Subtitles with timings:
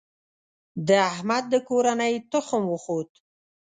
[0.87, 3.11] د احمد د کورنۍ تخم وخوت.